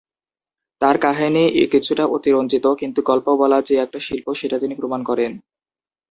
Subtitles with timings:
[0.81, 1.43] তাঁর কাহিনী
[1.71, 5.31] কিছুটা অতিরঞ্জিত, কিন্তু গল্প বলা যে একটা শিল্প সেটা তিনি প্রমাণ করেন।